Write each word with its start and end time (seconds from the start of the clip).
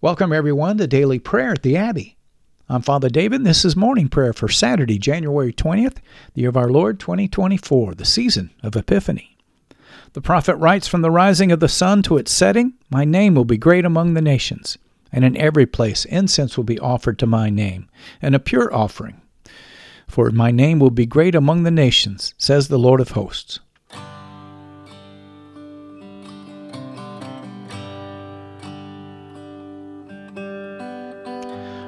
Welcome, 0.00 0.32
everyone, 0.32 0.78
to 0.78 0.86
Daily 0.86 1.18
Prayer 1.18 1.50
at 1.50 1.62
the 1.64 1.76
Abbey. 1.76 2.16
I'm 2.68 2.82
Father 2.82 3.08
David, 3.08 3.40
and 3.40 3.46
this 3.46 3.64
is 3.64 3.74
morning 3.74 4.08
prayer 4.08 4.32
for 4.32 4.46
Saturday, 4.48 4.96
January 4.96 5.52
20th, 5.52 5.96
the 6.34 6.42
year 6.42 6.50
of 6.50 6.56
our 6.56 6.68
Lord 6.68 7.00
2024, 7.00 7.96
the 7.96 8.04
season 8.04 8.52
of 8.62 8.76
Epiphany. 8.76 9.36
The 10.12 10.20
prophet 10.20 10.54
writes 10.54 10.86
From 10.86 11.02
the 11.02 11.10
rising 11.10 11.50
of 11.50 11.58
the 11.58 11.66
sun 11.66 12.04
to 12.04 12.16
its 12.16 12.30
setting, 12.30 12.74
my 12.88 13.04
name 13.04 13.34
will 13.34 13.44
be 13.44 13.58
great 13.58 13.84
among 13.84 14.14
the 14.14 14.22
nations, 14.22 14.78
and 15.10 15.24
in 15.24 15.36
every 15.36 15.66
place 15.66 16.04
incense 16.04 16.56
will 16.56 16.62
be 16.62 16.78
offered 16.78 17.18
to 17.18 17.26
my 17.26 17.50
name, 17.50 17.88
and 18.22 18.36
a 18.36 18.38
pure 18.38 18.72
offering. 18.72 19.20
For 20.06 20.30
my 20.30 20.52
name 20.52 20.78
will 20.78 20.90
be 20.90 21.06
great 21.06 21.34
among 21.34 21.64
the 21.64 21.72
nations, 21.72 22.34
says 22.38 22.68
the 22.68 22.78
Lord 22.78 23.00
of 23.00 23.10
hosts. 23.10 23.58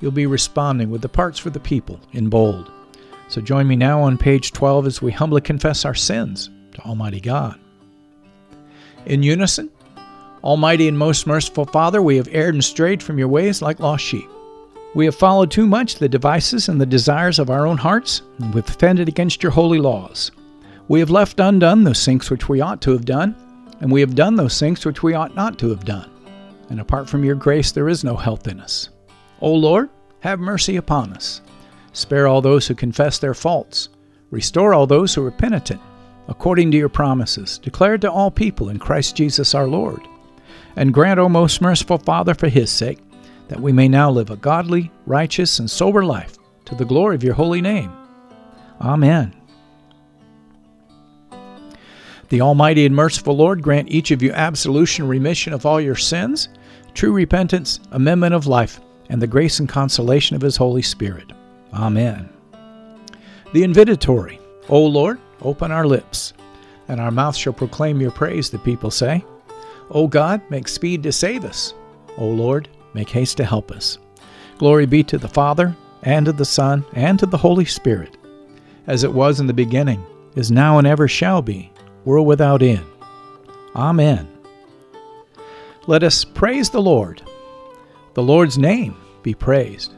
you'll 0.00 0.10
be 0.10 0.26
responding 0.26 0.90
with 0.90 1.02
the 1.02 1.08
parts 1.08 1.38
for 1.38 1.50
the 1.50 1.60
people 1.60 2.00
in 2.12 2.28
bold. 2.28 2.70
So 3.28 3.40
join 3.40 3.68
me 3.68 3.76
now 3.76 4.02
on 4.02 4.16
page 4.16 4.52
12 4.52 4.86
as 4.86 5.02
we 5.02 5.12
humbly 5.12 5.40
confess 5.40 5.84
our 5.84 5.94
sins 5.94 6.50
to 6.72 6.80
Almighty 6.82 7.20
God. 7.20 7.58
In 9.06 9.22
unison, 9.22 9.70
Almighty 10.42 10.88
and 10.88 10.96
most 10.96 11.26
merciful 11.26 11.66
Father, 11.66 12.00
we 12.00 12.16
have 12.16 12.28
erred 12.30 12.54
and 12.54 12.64
strayed 12.64 13.02
from 13.02 13.18
your 13.18 13.28
ways 13.28 13.60
like 13.60 13.80
lost 13.80 14.04
sheep. 14.04 14.28
We 14.94 15.04
have 15.04 15.14
followed 15.14 15.50
too 15.50 15.66
much 15.66 15.96
the 15.96 16.08
devices 16.08 16.68
and 16.68 16.80
the 16.80 16.86
desires 16.86 17.38
of 17.38 17.50
our 17.50 17.66
own 17.66 17.76
hearts, 17.76 18.22
and 18.38 18.54
we've 18.54 18.68
offended 18.68 19.08
against 19.08 19.42
your 19.42 19.52
holy 19.52 19.78
laws. 19.78 20.30
We 20.88 21.00
have 21.00 21.10
left 21.10 21.40
undone 21.40 21.84
those 21.84 22.04
things 22.04 22.30
which 22.30 22.48
we 22.48 22.62
ought 22.62 22.80
to 22.82 22.92
have 22.92 23.04
done, 23.04 23.36
and 23.80 23.92
we 23.92 24.00
have 24.00 24.14
done 24.14 24.36
those 24.36 24.58
things 24.58 24.86
which 24.86 25.02
we 25.02 25.12
ought 25.12 25.34
not 25.34 25.58
to 25.58 25.68
have 25.68 25.84
done. 25.84 26.10
And 26.70 26.80
apart 26.80 27.08
from 27.08 27.24
your 27.24 27.34
grace, 27.34 27.72
there 27.72 27.88
is 27.88 28.04
no 28.04 28.16
health 28.16 28.48
in 28.48 28.60
us. 28.60 28.88
O 29.40 29.52
Lord, 29.52 29.88
have 30.20 30.40
mercy 30.40 30.76
upon 30.76 31.12
us. 31.12 31.40
Spare 31.92 32.26
all 32.26 32.40
those 32.40 32.66
who 32.66 32.74
confess 32.74 33.18
their 33.18 33.34
faults. 33.34 33.88
Restore 34.30 34.74
all 34.74 34.86
those 34.86 35.14
who 35.14 35.24
are 35.24 35.30
penitent, 35.30 35.80
according 36.28 36.70
to 36.70 36.76
your 36.76 36.88
promises, 36.88 37.58
declared 37.58 38.00
to 38.02 38.10
all 38.10 38.30
people 38.30 38.68
in 38.68 38.78
Christ 38.78 39.16
Jesus 39.16 39.54
our 39.54 39.68
Lord. 39.68 40.00
And 40.76 40.92
grant, 40.92 41.18
O 41.18 41.28
most 41.28 41.60
merciful 41.60 41.98
Father, 41.98 42.34
for 42.34 42.48
his 42.48 42.70
sake, 42.70 42.98
that 43.48 43.60
we 43.60 43.72
may 43.72 43.88
now 43.88 44.10
live 44.10 44.30
a 44.30 44.36
godly, 44.36 44.90
righteous, 45.06 45.58
and 45.58 45.70
sober 45.70 46.04
life 46.04 46.36
to 46.66 46.74
the 46.74 46.84
glory 46.84 47.14
of 47.14 47.24
your 47.24 47.34
holy 47.34 47.60
name. 47.60 47.90
Amen. 48.80 49.34
The 52.28 52.42
Almighty 52.42 52.84
and 52.84 52.94
merciful 52.94 53.36
Lord 53.36 53.62
grant 53.62 53.90
each 53.90 54.10
of 54.10 54.22
you 54.22 54.32
absolution, 54.32 55.08
remission 55.08 55.54
of 55.54 55.64
all 55.64 55.80
your 55.80 55.96
sins, 55.96 56.50
true 56.92 57.12
repentance, 57.12 57.80
amendment 57.92 58.34
of 58.34 58.46
life, 58.46 58.80
and 59.08 59.22
the 59.22 59.26
grace 59.26 59.60
and 59.60 59.68
consolation 59.68 60.36
of 60.36 60.42
His 60.42 60.56
Holy 60.56 60.82
Spirit. 60.82 61.32
Amen. 61.72 62.28
The 63.52 63.62
invitatory 63.62 64.38
O 64.70 64.84
Lord, 64.84 65.18
open 65.40 65.72
our 65.72 65.86
lips, 65.86 66.34
and 66.88 67.00
our 67.00 67.10
mouth 67.10 67.34
shall 67.34 67.54
proclaim 67.54 68.00
your 68.00 68.10
praise, 68.10 68.50
the 68.50 68.58
people 68.58 68.90
say. 68.90 69.24
O 69.90 70.06
God, 70.06 70.42
make 70.50 70.68
speed 70.68 71.02
to 71.04 71.12
save 71.12 71.44
us. 71.44 71.72
O 72.18 72.26
Lord, 72.26 72.68
make 72.92 73.08
haste 73.08 73.38
to 73.38 73.44
help 73.44 73.70
us. 73.70 73.98
Glory 74.58 74.84
be 74.84 75.02
to 75.04 75.16
the 75.16 75.28
Father, 75.28 75.74
and 76.02 76.26
to 76.26 76.32
the 76.32 76.44
Son, 76.44 76.84
and 76.92 77.18
to 77.18 77.26
the 77.26 77.38
Holy 77.38 77.64
Spirit, 77.64 78.18
as 78.86 79.04
it 79.04 79.12
was 79.12 79.40
in 79.40 79.46
the 79.46 79.54
beginning, 79.54 80.04
is 80.36 80.50
now, 80.50 80.76
and 80.76 80.86
ever 80.86 81.08
shall 81.08 81.40
be, 81.40 81.72
world 82.04 82.26
without 82.26 82.62
end. 82.62 82.84
Amen. 83.74 84.28
Let 85.86 86.02
us 86.02 86.24
praise 86.24 86.68
the 86.68 86.82
Lord. 86.82 87.22
The 88.18 88.24
Lord's 88.24 88.58
name 88.58 88.96
be 89.22 89.32
praised. 89.32 89.94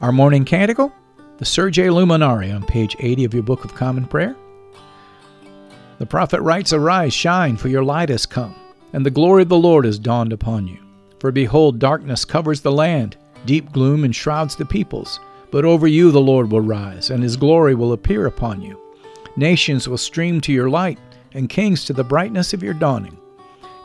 Our 0.00 0.12
morning 0.12 0.44
canticle, 0.44 0.92
the 1.38 1.44
Surge 1.44 1.76
Illuminare 1.76 2.54
on 2.54 2.62
page 2.62 2.94
80 3.00 3.24
of 3.24 3.34
your 3.34 3.42
Book 3.42 3.64
of 3.64 3.74
Common 3.74 4.06
Prayer. 4.06 4.36
The 5.98 6.06
prophet 6.06 6.40
writes, 6.40 6.72
Arise, 6.72 7.12
shine, 7.12 7.56
for 7.56 7.66
your 7.66 7.82
light 7.82 8.10
has 8.10 8.26
come, 8.26 8.54
and 8.92 9.04
the 9.04 9.10
glory 9.10 9.42
of 9.42 9.48
the 9.48 9.58
Lord 9.58 9.84
has 9.86 9.98
dawned 9.98 10.32
upon 10.32 10.68
you. 10.68 10.78
For 11.18 11.32
behold, 11.32 11.80
darkness 11.80 12.24
covers 12.24 12.60
the 12.60 12.70
land, 12.70 13.16
deep 13.44 13.72
gloom 13.72 14.04
enshrouds 14.04 14.54
the 14.54 14.66
peoples. 14.66 15.18
But 15.50 15.64
over 15.64 15.88
you 15.88 16.12
the 16.12 16.20
Lord 16.20 16.52
will 16.52 16.60
rise, 16.60 17.10
and 17.10 17.24
his 17.24 17.36
glory 17.36 17.74
will 17.74 17.92
appear 17.92 18.26
upon 18.26 18.62
you. 18.62 18.80
Nations 19.34 19.88
will 19.88 19.98
stream 19.98 20.40
to 20.42 20.52
your 20.52 20.70
light, 20.70 21.00
and 21.32 21.48
kings 21.48 21.84
to 21.86 21.92
the 21.92 22.04
brightness 22.04 22.54
of 22.54 22.62
your 22.62 22.74
dawning. 22.74 23.18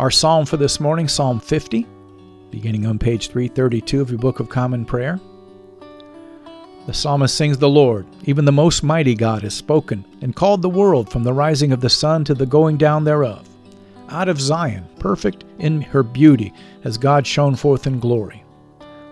Our 0.00 0.10
psalm 0.10 0.46
for 0.46 0.56
this 0.56 0.80
morning, 0.80 1.08
Psalm 1.08 1.38
50, 1.40 1.86
beginning 2.50 2.86
on 2.86 2.98
page 2.98 3.28
332 3.28 4.00
of 4.00 4.08
your 4.08 4.18
Book 4.18 4.40
of 4.40 4.48
Common 4.48 4.86
Prayer. 4.86 5.20
The 6.86 6.94
psalmist 6.94 7.34
sings, 7.34 7.58
The 7.58 7.68
Lord, 7.68 8.06
even 8.24 8.46
the 8.46 8.50
most 8.50 8.82
mighty 8.82 9.14
God, 9.14 9.42
has 9.42 9.52
spoken 9.52 10.06
and 10.22 10.34
called 10.34 10.62
the 10.62 10.70
world 10.70 11.12
from 11.12 11.22
the 11.22 11.34
rising 11.34 11.70
of 11.70 11.82
the 11.82 11.90
sun 11.90 12.24
to 12.24 12.34
the 12.34 12.46
going 12.46 12.78
down 12.78 13.04
thereof. 13.04 13.46
Out 14.08 14.30
of 14.30 14.40
Zion, 14.40 14.88
perfect 14.98 15.44
in 15.58 15.82
her 15.82 16.02
beauty, 16.02 16.54
has 16.82 16.96
God 16.96 17.26
shone 17.26 17.54
forth 17.54 17.86
in 17.86 18.00
glory. 18.00 18.42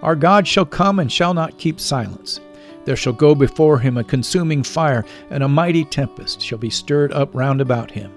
Our 0.00 0.16
God 0.16 0.48
shall 0.48 0.64
come 0.64 1.00
and 1.00 1.12
shall 1.12 1.34
not 1.34 1.58
keep 1.58 1.80
silence. 1.80 2.40
There 2.86 2.96
shall 2.96 3.12
go 3.12 3.34
before 3.34 3.78
him 3.78 3.98
a 3.98 4.04
consuming 4.04 4.62
fire, 4.62 5.04
and 5.28 5.42
a 5.42 5.48
mighty 5.48 5.84
tempest 5.84 6.40
shall 6.40 6.56
be 6.56 6.70
stirred 6.70 7.12
up 7.12 7.34
round 7.34 7.60
about 7.60 7.90
him. 7.90 8.10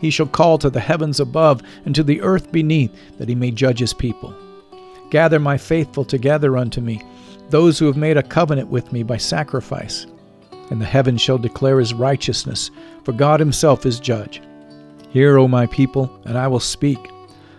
He 0.00 0.10
shall 0.10 0.26
call 0.26 0.58
to 0.58 0.70
the 0.70 0.80
heavens 0.80 1.20
above 1.20 1.62
and 1.84 1.94
to 1.94 2.02
the 2.02 2.20
earth 2.20 2.52
beneath, 2.52 2.92
that 3.18 3.28
he 3.28 3.34
may 3.34 3.50
judge 3.50 3.78
his 3.78 3.94
people. 3.94 4.34
Gather 5.10 5.38
my 5.38 5.56
faithful 5.56 6.04
together 6.04 6.56
unto 6.56 6.80
me, 6.80 7.02
those 7.50 7.78
who 7.78 7.86
have 7.86 7.96
made 7.96 8.16
a 8.16 8.22
covenant 8.22 8.68
with 8.68 8.92
me 8.92 9.02
by 9.02 9.16
sacrifice. 9.16 10.06
And 10.70 10.80
the 10.80 10.86
heavens 10.86 11.20
shall 11.20 11.38
declare 11.38 11.78
his 11.78 11.94
righteousness, 11.94 12.70
for 13.04 13.12
God 13.12 13.38
himself 13.38 13.84
is 13.86 14.00
judge. 14.00 14.40
Hear, 15.10 15.38
O 15.38 15.46
my 15.46 15.66
people, 15.66 16.10
and 16.24 16.36
I 16.36 16.48
will 16.48 16.60
speak. 16.60 16.98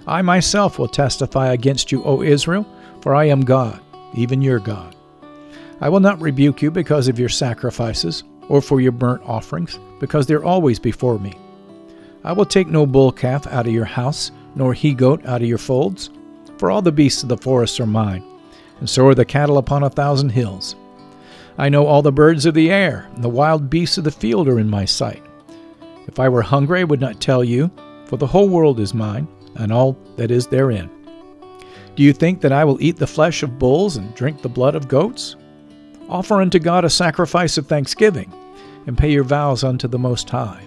I 0.08 0.22
myself 0.22 0.78
will 0.78 0.88
testify 0.88 1.54
against 1.54 1.92
you, 1.92 2.04
O 2.04 2.22
Israel, 2.22 2.66
for 3.02 3.16
I 3.16 3.26
am 3.26 3.46
God, 3.46 3.80
even 4.14 4.42
your 4.42 4.60
God. 4.60 4.96
I 5.82 5.90
will 5.90 6.00
not 6.00 6.20
rebuke 6.20 6.62
you 6.62 6.72
because 6.72 7.08
of 7.08 7.20
your 7.20 7.30
sacrifices, 7.30 8.24
or 8.50 8.62
for 8.62 8.82
your 8.82 8.92
burnt 8.92 9.22
offerings, 9.24 9.80
because 10.00 10.26
they're 10.26 10.44
always 10.44 10.80
before 10.80 11.20
me. 11.20 11.34
I 12.26 12.32
will 12.32 12.46
take 12.46 12.68
no 12.68 12.88
bull 12.88 13.12
calf 13.12 13.46
out 13.46 13.68
of 13.68 13.74
your 13.74 13.86
house, 13.86 14.32
nor 14.56 14.74
he 14.74 14.96
goat 14.96 15.24
out 15.28 15.44
of 15.44 15.48
your 15.48 15.60
folds. 15.60 16.10
For 16.58 16.72
all 16.72 16.82
the 16.82 16.92
beasts 16.92 17.22
of 17.22 17.30
the 17.30 17.38
forest 17.38 17.80
are 17.80 17.86
mine, 17.86 18.24
and 18.80 18.90
so 18.90 19.08
are 19.08 19.14
the 19.14 19.24
cattle 19.24 19.60
upon 19.60 19.84
a 19.84 19.92
thousand 19.92 20.30
hills. 20.30 20.76
I 21.60 21.70
know 21.70 21.86
all 21.86 22.02
the 22.02 22.12
birds 22.12 22.48
of 22.48 22.56
the 22.56 22.72
air, 22.72 23.08
and 23.14 23.24
the 23.24 23.30
wild 23.30 23.70
beasts 23.70 24.00
of 24.00 24.06
the 24.06 24.12
field 24.12 24.48
are 24.48 24.60
in 24.60 24.68
my 24.68 24.86
sight. 24.86 25.22
If 26.08 26.20
I 26.20 26.28
were 26.28 26.42
hungry, 26.42 26.80
I 26.80 26.86
would 26.86 27.00
not 27.00 27.22
tell 27.22 27.44
you, 27.44 27.70
for 28.06 28.18
the 28.18 28.26
whole 28.26 28.50
world 28.50 28.80
is 28.80 28.96
mine, 28.96 29.28
and 29.58 29.72
all 29.72 29.96
that 30.16 30.32
is 30.32 30.48
therein. 30.48 30.90
Do 31.96 32.02
you 32.02 32.12
think 32.12 32.42
that 32.42 32.52
I 32.52 32.66
will 32.66 32.82
eat 32.82 32.98
the 32.98 33.06
flesh 33.06 33.44
of 33.44 33.60
bulls 33.60 33.98
and 33.98 34.16
drink 34.16 34.42
the 34.42 34.50
blood 34.50 34.74
of 34.74 34.88
goats? 34.88 35.36
Offer 36.10 36.42
unto 36.42 36.58
God 36.58 36.86
a 36.86 36.90
sacrifice 36.90 37.60
of 37.60 37.68
thanksgiving, 37.68 38.34
and 38.88 38.98
pay 38.98 39.12
your 39.12 39.24
vows 39.24 39.64
unto 39.64 39.88
the 39.88 40.00
Most 40.00 40.28
High 40.28 40.66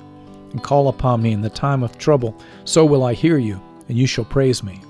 and 0.51 0.63
call 0.63 0.89
upon 0.89 1.23
me 1.23 1.33
in 1.33 1.41
the 1.41 1.51
time 1.51 1.83
of 1.83 1.99
trouble, 1.99 2.37
so 2.65 2.85
will 2.85 3.05
I 3.05 3.15
hear 3.15 3.39
you, 3.39 3.61
and 3.89 3.97
you 3.97 4.07
shall 4.07 4.25
praise 4.25 4.63
me. 4.63 4.81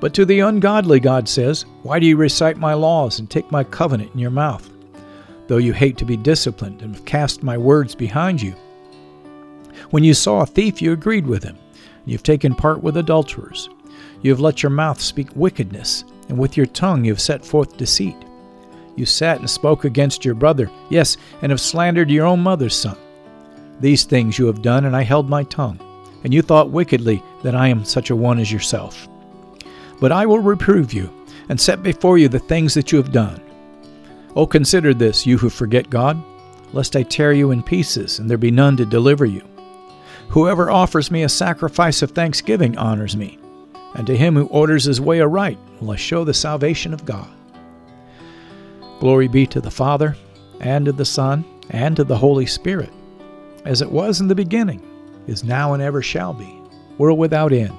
But 0.00 0.14
to 0.14 0.24
the 0.24 0.40
ungodly, 0.40 0.98
God 0.98 1.28
says, 1.28 1.66
Why 1.82 1.98
do 1.98 2.06
you 2.06 2.16
recite 2.16 2.56
my 2.56 2.74
laws 2.74 3.18
and 3.18 3.28
take 3.28 3.50
my 3.52 3.62
covenant 3.62 4.12
in 4.14 4.18
your 4.18 4.30
mouth? 4.30 4.68
Though 5.46 5.58
you 5.58 5.72
hate 5.72 5.98
to 5.98 6.04
be 6.04 6.16
disciplined 6.16 6.82
and 6.82 6.94
have 6.94 7.04
cast 7.04 7.42
my 7.42 7.58
words 7.58 7.94
behind 7.94 8.40
you. 8.40 8.54
When 9.90 10.04
you 10.04 10.14
saw 10.14 10.40
a 10.40 10.46
thief, 10.46 10.80
you 10.80 10.92
agreed 10.92 11.26
with 11.26 11.42
him. 11.42 11.58
You 12.06 12.12
have 12.12 12.22
taken 12.22 12.54
part 12.54 12.82
with 12.82 12.96
adulterers. 12.96 13.68
You 14.22 14.30
have 14.30 14.40
let 14.40 14.62
your 14.62 14.70
mouth 14.70 15.00
speak 15.00 15.28
wickedness, 15.34 16.04
and 16.28 16.38
with 16.38 16.56
your 16.56 16.66
tongue 16.66 17.04
you 17.04 17.12
have 17.12 17.20
set 17.20 17.44
forth 17.44 17.76
deceit. 17.76 18.16
You 18.96 19.06
sat 19.06 19.38
and 19.38 19.48
spoke 19.48 19.84
against 19.84 20.24
your 20.24 20.34
brother, 20.34 20.70
yes, 20.88 21.16
and 21.42 21.50
have 21.50 21.60
slandered 21.60 22.10
your 22.10 22.26
own 22.26 22.40
mother's 22.40 22.74
son. 22.74 22.96
These 23.80 24.04
things 24.04 24.38
you 24.38 24.46
have 24.46 24.62
done, 24.62 24.84
and 24.84 24.94
I 24.94 25.02
held 25.02 25.28
my 25.28 25.42
tongue. 25.44 25.80
And 26.22 26.34
you 26.34 26.42
thought 26.42 26.70
wickedly 26.70 27.22
that 27.42 27.54
I 27.54 27.68
am 27.68 27.84
such 27.84 28.10
a 28.10 28.16
one 28.16 28.38
as 28.38 28.52
yourself. 28.52 29.08
But 30.00 30.12
I 30.12 30.26
will 30.26 30.38
reprove 30.38 30.92
you, 30.92 31.10
and 31.48 31.60
set 31.60 31.82
before 31.82 32.18
you 32.18 32.28
the 32.28 32.38
things 32.38 32.74
that 32.74 32.92
you 32.92 32.98
have 32.98 33.12
done. 33.12 33.40
Oh, 34.36 34.46
consider 34.46 34.94
this, 34.94 35.26
you 35.26 35.38
who 35.38 35.50
forget 35.50 35.90
God, 35.90 36.22
lest 36.72 36.94
I 36.94 37.02
tear 37.02 37.32
you 37.32 37.50
in 37.50 37.62
pieces, 37.62 38.18
and 38.18 38.30
there 38.30 38.38
be 38.38 38.50
none 38.50 38.76
to 38.76 38.86
deliver 38.86 39.24
you. 39.24 39.42
Whoever 40.28 40.70
offers 40.70 41.10
me 41.10 41.24
a 41.24 41.28
sacrifice 41.28 42.02
of 42.02 42.12
thanksgiving 42.12 42.78
honors 42.78 43.16
me, 43.16 43.38
and 43.94 44.06
to 44.06 44.16
him 44.16 44.36
who 44.36 44.46
orders 44.46 44.84
his 44.84 45.00
way 45.00 45.20
aright 45.20 45.58
will 45.80 45.90
I 45.90 45.96
show 45.96 46.22
the 46.22 46.34
salvation 46.34 46.94
of 46.94 47.04
God. 47.04 47.28
Glory 49.00 49.26
be 49.26 49.46
to 49.48 49.60
the 49.60 49.70
Father, 49.70 50.16
and 50.60 50.84
to 50.84 50.92
the 50.92 51.04
Son, 51.04 51.44
and 51.70 51.96
to 51.96 52.04
the 52.04 52.16
Holy 52.16 52.46
Spirit, 52.46 52.92
as 53.64 53.82
it 53.82 53.90
was 53.90 54.20
in 54.20 54.28
the 54.28 54.34
beginning, 54.34 54.82
is 55.26 55.44
now, 55.44 55.74
and 55.74 55.82
ever 55.82 56.02
shall 56.02 56.32
be, 56.32 56.60
world 56.98 57.18
without 57.18 57.52
end. 57.52 57.76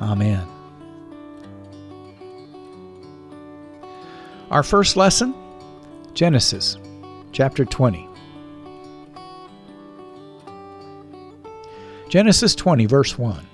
Amen. 0.00 0.46
Our 4.50 4.62
first 4.62 4.96
lesson 4.96 5.34
Genesis 6.14 6.78
chapter 7.32 7.64
20. 7.64 8.08
Genesis 12.08 12.54
20, 12.54 12.86
verse 12.86 13.18
1. 13.18 13.46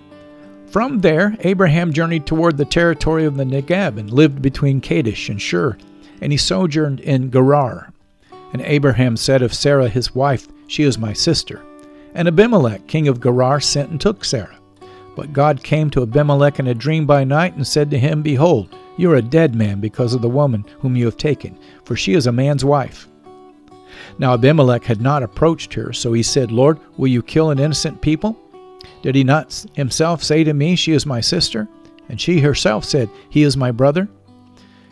From 0.66 1.00
there, 1.00 1.36
Abraham 1.40 1.92
journeyed 1.92 2.26
toward 2.26 2.56
the 2.56 2.64
territory 2.64 3.24
of 3.24 3.36
the 3.36 3.44
Negeb 3.44 3.98
and 3.98 4.10
lived 4.10 4.40
between 4.40 4.80
Kadesh 4.80 5.28
and 5.28 5.40
Shur, 5.40 5.76
and 6.20 6.30
he 6.30 6.38
sojourned 6.38 7.00
in 7.00 7.30
Gerar. 7.30 7.92
And 8.52 8.62
Abraham 8.62 9.16
said 9.16 9.42
of 9.42 9.52
Sarah 9.52 9.88
his 9.88 10.14
wife, 10.14 10.46
She 10.72 10.84
is 10.84 10.96
my 10.96 11.12
sister. 11.12 11.62
And 12.14 12.26
Abimelech, 12.26 12.86
king 12.86 13.06
of 13.06 13.20
Gerar, 13.20 13.60
sent 13.60 13.90
and 13.90 14.00
took 14.00 14.24
Sarah. 14.24 14.58
But 15.14 15.34
God 15.34 15.62
came 15.62 15.90
to 15.90 16.00
Abimelech 16.00 16.58
in 16.60 16.68
a 16.68 16.74
dream 16.74 17.04
by 17.04 17.24
night 17.24 17.54
and 17.56 17.66
said 17.66 17.90
to 17.90 17.98
him, 17.98 18.22
Behold, 18.22 18.74
you 18.96 19.12
are 19.12 19.16
a 19.16 19.20
dead 19.20 19.54
man 19.54 19.80
because 19.80 20.14
of 20.14 20.22
the 20.22 20.30
woman 20.30 20.64
whom 20.80 20.96
you 20.96 21.04
have 21.04 21.18
taken, 21.18 21.58
for 21.84 21.94
she 21.94 22.14
is 22.14 22.26
a 22.26 22.32
man's 22.32 22.64
wife. 22.64 23.06
Now 24.18 24.32
Abimelech 24.32 24.84
had 24.84 25.02
not 25.02 25.22
approached 25.22 25.74
her, 25.74 25.92
so 25.92 26.14
he 26.14 26.22
said, 26.22 26.50
Lord, 26.50 26.78
will 26.96 27.08
you 27.08 27.22
kill 27.22 27.50
an 27.50 27.58
innocent 27.58 28.00
people? 28.00 28.40
Did 29.02 29.14
he 29.14 29.24
not 29.24 29.66
himself 29.74 30.24
say 30.24 30.42
to 30.42 30.54
me, 30.54 30.74
She 30.74 30.92
is 30.92 31.04
my 31.04 31.20
sister? 31.20 31.68
And 32.08 32.18
she 32.18 32.40
herself 32.40 32.86
said, 32.86 33.10
He 33.28 33.42
is 33.42 33.58
my 33.58 33.72
brother? 33.72 34.08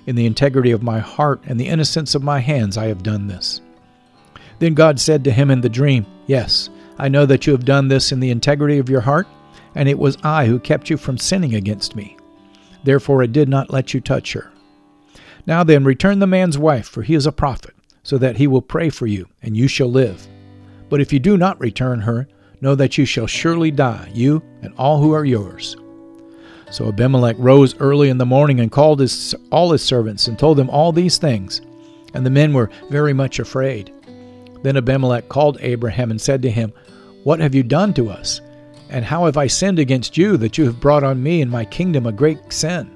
In 0.07 0.15
the 0.15 0.27
integrity 0.27 0.73
of 0.73 0.83
my 0.83 0.99
heart 0.99 1.41
and 1.47 1.59
the 1.59 1.69
innocence 1.69 2.15
of 2.15 2.23
my 2.23 2.39
hands 2.39 2.77
I 2.77 2.89
have 2.89 3.03
done 3.03 3.29
this. 3.29 3.63
Then 4.61 4.75
God 4.75 5.01
said 5.01 5.25
to 5.25 5.33
him 5.33 5.51
in 5.51 5.61
the 5.61 5.69
dream, 5.69 6.07
Yes, 6.27 6.71
I 6.99 7.09
know 7.09 7.27
that 7.27 7.47
you 7.47 7.53
have 7.53 7.65
done 7.65 7.89
this 7.89 8.13
in 8.13 8.21
the 8.21 8.31
integrity 8.31 8.79
of 8.79 8.89
your 8.89 9.01
heart, 9.01 9.27
and 9.75 9.89
it 9.89 9.99
was 9.99 10.19
I 10.23 10.47
who 10.47 10.61
kept 10.61 10.89
you 10.89 10.97
from 10.97 11.19
sinning 11.19 11.55
against 11.55 11.97
me. 11.97 12.17
Therefore 12.85 13.23
I 13.23 13.27
did 13.27 13.49
not 13.49 13.73
let 13.73 13.93
you 13.93 14.01
touch 14.01 14.35
her. 14.35 14.53
Now 15.47 15.65
then, 15.65 15.85
return 15.85 16.19
the 16.19 16.27
man's 16.27 16.59
wife, 16.59 16.87
for 16.87 17.03
he 17.03 17.15
is 17.15 17.27
a 17.27 17.33
prophet, 17.33 17.75
so 18.03 18.19
that 18.19 18.37
he 18.37 18.47
will 18.47 18.63
pray 18.63 18.91
for 18.91 19.07
you, 19.07 19.27
and 19.43 19.57
you 19.57 19.67
shall 19.67 19.91
live. 19.91 20.27
But 20.91 21.01
if 21.01 21.13
you 21.13 21.19
do 21.19 21.39
not 21.39 21.59
return 21.61 22.01
her, 22.01 22.29
know 22.61 22.75
that 22.75 22.99
you 22.99 23.07
shall 23.07 23.27
surely 23.27 23.71
die, 23.71 24.11
you 24.13 24.43
and 24.63 24.75
all 24.77 25.01
who 25.01 25.13
are 25.13 25.25
yours. 25.25 25.77
So 26.71 26.89
Abimelech 26.89 27.37
rose 27.39 27.75
early 27.81 28.11
in 28.11 28.19
the 28.19 28.27
morning 28.27 28.61
and 28.61 28.71
called 28.71 29.01
his, 29.01 29.35
all 29.51 29.73
his 29.73 29.83
servants 29.83 30.29
and 30.29 30.39
told 30.39 30.57
them 30.57 30.71
all 30.71 30.93
these 30.93 31.19
things. 31.19 31.63
And 32.15 32.25
the 32.25 32.31
men 32.31 32.53
were 32.53 32.71
very 32.91 33.13
much 33.13 33.39
afraid. 33.39 33.93
Then 34.63 34.77
Abimelech 34.77 35.29
called 35.29 35.59
Abraham 35.61 36.11
and 36.11 36.21
said 36.21 36.43
to 36.43 36.51
him, 36.51 36.73
What 37.25 37.41
have 37.41 37.55
you 37.55 37.63
done 37.63 37.95
to 37.95 38.11
us? 38.11 38.41
And 38.91 39.05
how 39.05 39.27
have 39.27 39.37
I 39.37 39.47
sinned 39.47 39.79
against 39.79 40.17
you 40.17 40.37
that 40.39 40.59
you 40.59 40.65
have 40.65 40.81
brought 40.81 41.05
on 41.05 41.23
me 41.23 41.43
and 41.43 41.51
my 41.51 41.65
kingdom 41.65 42.07
a 42.07 42.13
great 42.13 42.53
sin? 42.53 42.91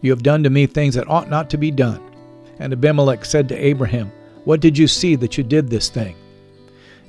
You 0.00 0.10
have 0.10 0.22
done 0.22 0.42
to 0.42 0.50
me 0.50 0.66
things 0.66 0.94
that 0.94 1.08
ought 1.08 1.30
not 1.30 1.50
to 1.50 1.56
be 1.56 1.70
done. 1.70 2.00
And 2.58 2.72
Abimelech 2.72 3.24
said 3.24 3.48
to 3.48 3.56
Abraham, 3.56 4.10
What 4.44 4.60
did 4.60 4.76
you 4.76 4.88
see 4.88 5.14
that 5.16 5.36
you 5.36 5.44
did 5.44 5.68
this 5.68 5.88
thing? 5.88 6.16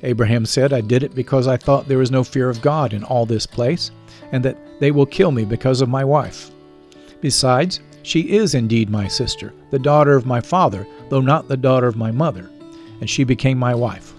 Abraham 0.02 0.44
said, 0.44 0.72
I 0.72 0.82
did 0.82 1.02
it 1.02 1.14
because 1.14 1.48
I 1.48 1.56
thought 1.56 1.88
there 1.88 1.98
was 1.98 2.10
no 2.10 2.22
fear 2.22 2.50
of 2.50 2.60
God 2.60 2.92
in 2.92 3.02
all 3.04 3.24
this 3.24 3.46
place, 3.46 3.90
and 4.32 4.44
that 4.44 4.58
they 4.80 4.90
will 4.90 5.06
kill 5.06 5.30
me 5.30 5.44
because 5.44 5.80
of 5.80 5.88
my 5.88 6.04
wife. 6.04 6.50
Besides, 7.20 7.80
she 8.02 8.20
is 8.36 8.54
indeed 8.54 8.90
my 8.90 9.08
sister, 9.08 9.54
the 9.70 9.78
daughter 9.78 10.14
of 10.14 10.26
my 10.26 10.40
father, 10.40 10.86
though 11.08 11.22
not 11.22 11.48
the 11.48 11.56
daughter 11.56 11.86
of 11.86 11.96
my 11.96 12.10
mother, 12.10 12.50
and 13.00 13.08
she 13.08 13.24
became 13.24 13.58
my 13.58 13.74
wife. 13.74 14.14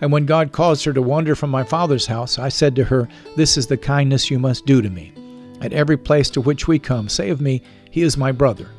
And 0.00 0.10
when 0.10 0.26
God 0.26 0.52
caused 0.52 0.84
her 0.84 0.92
to 0.92 1.02
wander 1.02 1.34
from 1.34 1.50
my 1.50 1.62
father's 1.62 2.06
house, 2.06 2.38
I 2.38 2.48
said 2.48 2.74
to 2.76 2.84
her, 2.84 3.08
This 3.36 3.56
is 3.56 3.66
the 3.66 3.76
kindness 3.76 4.30
you 4.30 4.38
must 4.38 4.66
do 4.66 4.80
to 4.80 4.88
me. 4.88 5.12
At 5.60 5.74
every 5.74 5.98
place 5.98 6.30
to 6.30 6.40
which 6.40 6.66
we 6.66 6.78
come, 6.78 7.08
say 7.08 7.28
of 7.30 7.40
me, 7.40 7.62
He 7.90 8.02
is 8.02 8.16
my 8.16 8.32
brother. 8.32 8.70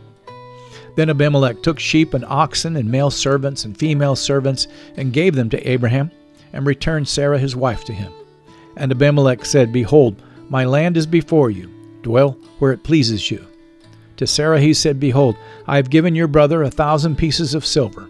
Then 0.95 1.09
Abimelech 1.09 1.62
took 1.62 1.79
sheep 1.79 2.13
and 2.13 2.25
oxen 2.25 2.75
and 2.75 2.89
male 2.89 3.12
servants 3.12 3.65
and 3.65 3.77
female 3.77 4.15
servants 4.15 4.68
and 4.97 5.13
gave 5.13 5.35
them 5.35 5.50
to 5.51 5.69
Abraham, 5.69 6.12
and 6.53 6.65
returned 6.65 7.07
Sarah 7.07 7.39
his 7.39 7.56
wife 7.56 7.85
to 7.85 7.94
him. 7.94 8.12
And 8.75 8.91
Abimelech 8.91 9.45
said, 9.45 9.71
Behold, 9.71 10.21
my 10.50 10.65
land 10.65 10.97
is 10.97 11.06
before 11.06 11.50
you. 11.50 11.69
Dwell 12.01 12.31
where 12.59 12.73
it 12.73 12.83
pleases 12.83 13.31
you. 13.31 13.45
To 14.18 14.27
Sarah 14.27 14.59
he 14.59 14.73
said, 14.73 15.00
Behold, 15.00 15.38
I 15.65 15.77
have 15.77 15.89
given 15.89 16.13
your 16.13 16.27
brother 16.27 16.63
a 16.63 16.69
thousand 16.69 17.18
pieces 17.18 17.53
of 17.53 17.65
silver. 17.65 18.09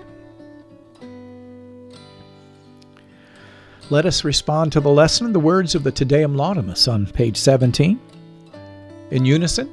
Let 3.91 4.05
us 4.05 4.23
respond 4.23 4.71
to 4.71 4.79
the 4.79 4.89
lesson 4.89 5.27
in 5.27 5.33
the 5.33 5.39
words 5.41 5.75
of 5.75 5.83
the 5.83 5.91
Te 5.91 6.05
Deum 6.05 6.33
Laudamus 6.33 6.87
on 6.87 7.05
page 7.07 7.35
17. 7.35 7.99
In 9.11 9.25
unison, 9.25 9.69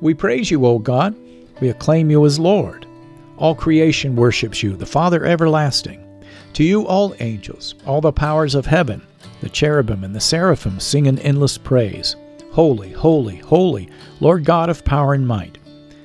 we 0.00 0.14
praise 0.14 0.48
you, 0.48 0.64
O 0.64 0.78
God. 0.78 1.16
We 1.60 1.70
acclaim 1.70 2.08
you 2.08 2.24
as 2.24 2.38
Lord. 2.38 2.86
All 3.36 3.56
creation 3.56 4.14
worships 4.14 4.62
you, 4.62 4.76
the 4.76 4.86
Father 4.86 5.24
everlasting. 5.24 6.06
To 6.52 6.62
you, 6.62 6.86
all 6.86 7.16
angels, 7.18 7.74
all 7.84 8.00
the 8.00 8.12
powers 8.12 8.54
of 8.54 8.64
heaven, 8.64 9.04
the 9.40 9.48
cherubim 9.48 10.04
and 10.04 10.14
the 10.14 10.20
seraphim 10.20 10.78
sing 10.78 11.08
an 11.08 11.18
endless 11.18 11.58
praise. 11.58 12.14
Holy, 12.52 12.92
holy, 12.92 13.38
holy, 13.38 13.90
Lord 14.20 14.44
God 14.44 14.70
of 14.70 14.84
power 14.84 15.14
and 15.14 15.26
might. 15.26 15.58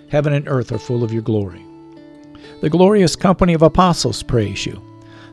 Heaven 0.10 0.34
and 0.34 0.48
earth 0.48 0.72
are 0.72 0.80
full 0.80 1.04
of 1.04 1.14
your 1.14 1.22
glory. 1.22 1.64
The 2.62 2.70
glorious 2.72 3.16
company 3.16 3.54
of 3.54 3.62
apostles 3.62 4.24
praise 4.24 4.66
you. 4.66 4.82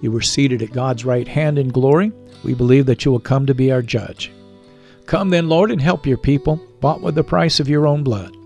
You 0.00 0.12
were 0.12 0.20
seated 0.20 0.62
at 0.62 0.72
God's 0.72 1.04
right 1.04 1.26
hand 1.26 1.58
in 1.58 1.68
glory. 1.68 2.12
We 2.44 2.54
believe 2.54 2.86
that 2.86 3.04
you 3.04 3.10
will 3.10 3.20
come 3.20 3.46
to 3.46 3.54
be 3.54 3.72
our 3.72 3.82
judge. 3.82 4.30
Come 5.06 5.30
then, 5.30 5.48
Lord, 5.48 5.70
and 5.70 5.80
help 5.80 6.06
your 6.06 6.18
people, 6.18 6.60
bought 6.80 7.00
with 7.00 7.14
the 7.14 7.24
price 7.24 7.60
of 7.60 7.68
your 7.68 7.86
own 7.86 8.02
blood, 8.02 8.36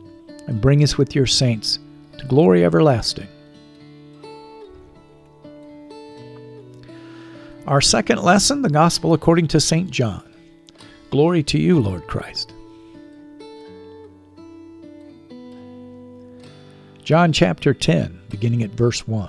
and 0.47 0.61
bring 0.61 0.83
us 0.83 0.99
with 0.99 1.15
your 1.15 1.27
saints 1.27 1.79
to 2.19 2.27
glory 2.27 2.65
everlasting. 2.65 3.29
Our 7.67 7.81
second 7.81 8.23
lesson, 8.23 8.63
the 8.63 8.71
Gospel 8.71 9.15
according 9.15 9.49
to 9.49 9.61
St. 9.61 9.91
John. 9.91 10.23
Glory 11.11 11.43
to 11.45 11.59
you, 11.59 11.81
Lord 11.81 12.07
Christ. 12.07 12.53
John 17.03 17.33
chapter 17.33 17.75
10, 17.75 18.21
beginning 18.29 18.63
at 18.63 18.71
verse 18.71 19.07
1. 19.07 19.29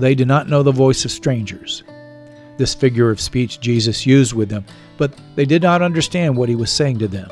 for 0.00 0.04
they 0.04 0.14
do 0.14 0.24
not 0.24 0.48
know 0.48 0.62
the 0.62 0.72
voice 0.72 1.04
of 1.04 1.10
strangers. 1.10 1.82
This 2.56 2.74
figure 2.74 3.10
of 3.10 3.20
speech 3.20 3.60
Jesus 3.60 4.06
used 4.06 4.32
with 4.32 4.48
them, 4.48 4.64
but 4.96 5.12
they 5.36 5.44
did 5.44 5.60
not 5.60 5.82
understand 5.82 6.34
what 6.34 6.48
he 6.48 6.54
was 6.54 6.72
saying 6.72 6.98
to 7.00 7.08
them. 7.08 7.28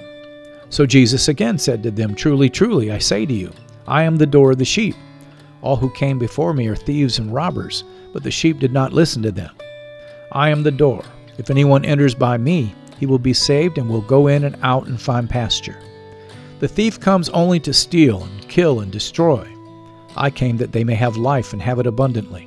So 0.69 0.85
Jesus 0.85 1.29
again 1.29 1.57
said 1.57 1.83
to 1.83 1.91
them, 1.91 2.15
Truly, 2.15 2.51
truly, 2.51 2.91
I 2.91 2.99
say 2.99 3.25
to 3.25 3.33
you, 3.33 3.53
I 3.87 4.03
am 4.03 4.17
the 4.17 4.27
door 4.27 4.51
of 4.51 4.59
the 4.59 4.67
sheep. 4.67 4.95
All 5.63 5.77
who 5.77 5.89
came 5.95 6.19
before 6.19 6.53
me 6.53 6.69
are 6.69 6.77
thieves 6.77 7.19
and 7.19 7.33
robbers, 7.33 7.85
but 8.13 8.23
the 8.23 8.31
sheep 8.31 8.59
did 8.59 8.75
not 8.75 8.93
listen 8.93 9.23
to 9.23 9.33
them. 9.33 9.55
I 10.33 10.51
am 10.51 10.63
the 10.63 10.71
door. 10.71 11.03
If 11.39 11.49
anyone 11.49 11.87
enters 11.87 12.15
by 12.15 12.37
me, 12.37 12.75
he 13.01 13.07
will 13.07 13.19
be 13.19 13.33
saved 13.33 13.79
and 13.79 13.89
will 13.89 14.03
go 14.03 14.27
in 14.27 14.45
and 14.45 14.59
out 14.63 14.89
and 14.89 15.01
find 15.01 15.31
pasture. 15.31 15.81
The 16.61 16.69
thief 16.69 17.01
comes 17.01 17.31
only 17.31 17.61
to 17.61 17.73
steal 17.73 18.25
and 18.25 18.49
kill 18.49 18.81
and 18.81 18.93
destroy. 18.93 19.49
I 20.19 20.29
came 20.29 20.59
that 20.59 20.73
they 20.73 20.85
may 20.85 20.97
have 20.97 21.17
life 21.17 21.55
and 21.55 21.63
have 21.63 21.79
it 21.79 21.87
abundantly. 21.87 22.47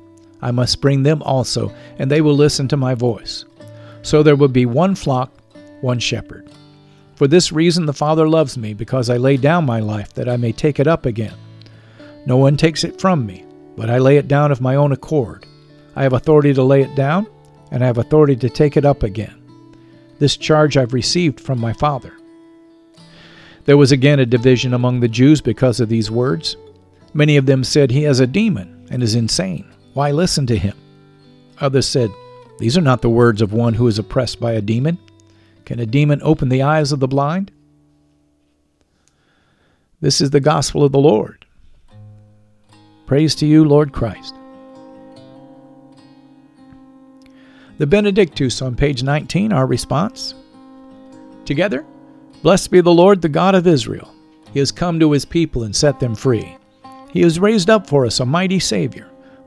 I 0.41 0.51
must 0.51 0.81
bring 0.81 1.03
them 1.03 1.21
also, 1.23 1.73
and 1.99 2.09
they 2.09 2.21
will 2.21 2.35
listen 2.35 2.67
to 2.69 2.77
my 2.77 2.95
voice. 2.95 3.45
So 4.01 4.23
there 4.23 4.35
will 4.35 4.47
be 4.47 4.65
one 4.65 4.95
flock, 4.95 5.31
one 5.81 5.99
shepherd. 5.99 6.49
For 7.15 7.27
this 7.27 7.51
reason 7.51 7.85
the 7.85 7.93
Father 7.93 8.27
loves 8.27 8.57
me, 8.57 8.73
because 8.73 9.09
I 9.09 9.17
lay 9.17 9.37
down 9.37 9.65
my 9.65 9.79
life 9.79 10.13
that 10.13 10.27
I 10.27 10.37
may 10.37 10.51
take 10.51 10.79
it 10.79 10.87
up 10.87 11.05
again. 11.05 11.35
No 12.25 12.37
one 12.37 12.57
takes 12.57 12.83
it 12.83 12.99
from 12.99 13.25
me, 13.25 13.45
but 13.75 13.89
I 13.89 13.99
lay 13.99 14.17
it 14.17 14.27
down 14.27 14.51
of 14.51 14.61
my 14.61 14.75
own 14.75 14.91
accord. 14.91 15.45
I 15.95 16.03
have 16.03 16.13
authority 16.13 16.53
to 16.53 16.63
lay 16.63 16.81
it 16.81 16.95
down, 16.95 17.27
and 17.71 17.83
I 17.83 17.87
have 17.87 17.97
authority 17.97 18.35
to 18.37 18.49
take 18.49 18.77
it 18.77 18.85
up 18.85 19.03
again. 19.03 19.37
This 20.19 20.37
charge 20.37 20.77
I've 20.77 20.93
received 20.93 21.39
from 21.39 21.59
my 21.59 21.73
Father. 21.73 22.13
There 23.65 23.77
was 23.77 23.91
again 23.91 24.19
a 24.19 24.25
division 24.25 24.73
among 24.73 24.99
the 24.99 25.07
Jews 25.07 25.41
because 25.41 25.79
of 25.79 25.89
these 25.89 26.09
words. 26.09 26.57
Many 27.13 27.37
of 27.37 27.45
them 27.45 27.63
said, 27.63 27.91
He 27.91 28.03
has 28.03 28.19
a 28.19 28.27
demon 28.27 28.87
and 28.89 29.03
is 29.03 29.15
insane. 29.15 29.70
Why 29.93 30.11
listen 30.11 30.47
to 30.47 30.57
him? 30.57 30.75
Others 31.59 31.87
said, 31.87 32.11
These 32.59 32.77
are 32.77 32.81
not 32.81 33.01
the 33.01 33.09
words 33.09 33.41
of 33.41 33.53
one 33.53 33.73
who 33.73 33.87
is 33.87 33.99
oppressed 33.99 34.39
by 34.39 34.53
a 34.53 34.61
demon. 34.61 34.97
Can 35.65 35.79
a 35.79 35.85
demon 35.85 36.21
open 36.23 36.49
the 36.49 36.63
eyes 36.63 36.91
of 36.91 36.99
the 36.99 37.07
blind? 37.07 37.51
This 39.99 40.21
is 40.21 40.31
the 40.31 40.39
gospel 40.39 40.83
of 40.83 40.91
the 40.91 40.99
Lord. 40.99 41.45
Praise 43.05 43.35
to 43.35 43.45
you, 43.45 43.65
Lord 43.65 43.91
Christ. 43.91 44.33
The 47.77 47.87
Benedictus 47.87 48.61
on 48.61 48.75
page 48.75 49.03
19, 49.03 49.51
our 49.51 49.67
response. 49.67 50.33
Together, 51.45 51.85
blessed 52.41 52.71
be 52.71 52.79
the 52.81 52.93
Lord, 52.93 53.21
the 53.21 53.29
God 53.29 53.55
of 53.55 53.67
Israel. 53.67 54.13
He 54.53 54.59
has 54.59 54.71
come 54.71 54.99
to 54.99 55.11
his 55.11 55.25
people 55.25 55.63
and 55.63 55.75
set 55.75 55.99
them 55.99 56.15
free. 56.15 56.57
He 57.11 57.21
has 57.21 57.39
raised 57.39 57.69
up 57.69 57.87
for 57.87 58.05
us 58.05 58.19
a 58.19 58.25
mighty 58.25 58.59
Savior, 58.59 59.10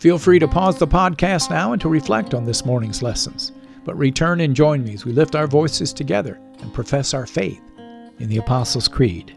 Feel 0.00 0.16
free 0.16 0.38
to 0.38 0.48
pause 0.48 0.78
the 0.78 0.86
podcast 0.86 1.50
now 1.50 1.72
and 1.72 1.82
to 1.82 1.90
reflect 1.90 2.32
on 2.32 2.46
this 2.46 2.64
morning's 2.64 3.02
lessons, 3.02 3.52
but 3.84 3.98
return 3.98 4.40
and 4.40 4.56
join 4.56 4.82
me 4.82 4.94
as 4.94 5.04
we 5.04 5.12
lift 5.12 5.34
our 5.34 5.46
voices 5.46 5.92
together 5.92 6.40
and 6.60 6.72
profess 6.72 7.12
our 7.12 7.26
faith 7.26 7.60
in 8.18 8.30
the 8.30 8.38
Apostles' 8.38 8.88
Creed. 8.88 9.36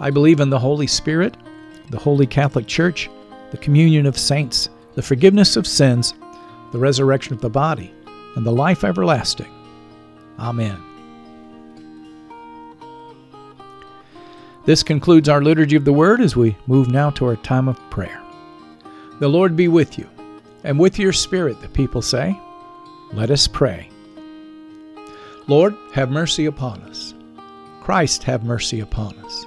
I 0.00 0.10
believe 0.10 0.40
in 0.40 0.50
the 0.50 0.58
Holy 0.58 0.86
Spirit, 0.86 1.36
the 1.90 1.98
Holy 1.98 2.26
Catholic 2.26 2.66
Church, 2.66 3.10
the 3.50 3.56
communion 3.56 4.06
of 4.06 4.18
saints, 4.18 4.68
the 4.94 5.02
forgiveness 5.02 5.56
of 5.56 5.66
sins, 5.66 6.14
the 6.72 6.78
resurrection 6.78 7.32
of 7.32 7.40
the 7.40 7.50
body, 7.50 7.92
and 8.36 8.44
the 8.44 8.52
life 8.52 8.84
everlasting. 8.84 9.52
Amen. 10.38 10.80
This 14.66 14.82
concludes 14.82 15.28
our 15.28 15.42
liturgy 15.42 15.76
of 15.76 15.84
the 15.84 15.92
Word 15.92 16.20
as 16.20 16.36
we 16.36 16.56
move 16.66 16.90
now 16.90 17.10
to 17.10 17.24
our 17.24 17.36
time 17.36 17.68
of 17.68 17.80
prayer. 17.90 18.22
The 19.18 19.28
Lord 19.28 19.56
be 19.56 19.66
with 19.66 19.98
you, 19.98 20.08
and 20.62 20.78
with 20.78 20.98
your 20.98 21.12
spirit, 21.12 21.60
the 21.60 21.68
people 21.68 22.02
say. 22.02 22.38
Let 23.12 23.30
us 23.30 23.48
pray. 23.48 23.90
Lord, 25.46 25.74
have 25.94 26.10
mercy 26.10 26.44
upon 26.44 26.82
us. 26.82 27.14
Christ, 27.80 28.22
have 28.24 28.44
mercy 28.44 28.80
upon 28.80 29.16
us. 29.20 29.46